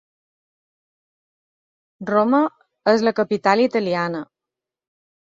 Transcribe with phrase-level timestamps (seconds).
[2.11, 2.39] Roma
[2.93, 4.23] és la capital italiana.